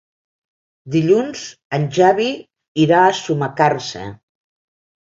[0.95, 1.43] Dilluns
[1.79, 2.27] en Xavi
[2.87, 4.11] irà a Sumacàrcer.